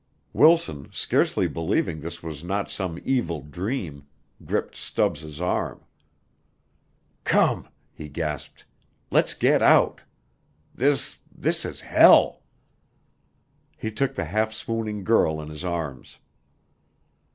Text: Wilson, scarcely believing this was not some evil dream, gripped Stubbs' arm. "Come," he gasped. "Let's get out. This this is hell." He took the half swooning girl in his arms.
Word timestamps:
Wilson, 0.33 0.89
scarcely 0.91 1.47
believing 1.47 1.99
this 1.99 2.23
was 2.23 2.43
not 2.43 2.71
some 2.71 2.99
evil 3.05 3.39
dream, 3.43 4.07
gripped 4.43 4.75
Stubbs' 4.75 5.39
arm. 5.39 5.83
"Come," 7.23 7.67
he 7.93 8.09
gasped. 8.09 8.65
"Let's 9.11 9.35
get 9.35 9.61
out. 9.61 10.01
This 10.73 11.19
this 11.31 11.65
is 11.65 11.81
hell." 11.81 12.41
He 13.77 13.91
took 13.91 14.15
the 14.15 14.25
half 14.25 14.53
swooning 14.53 15.03
girl 15.03 15.39
in 15.39 15.49
his 15.49 15.63
arms. 15.63 16.17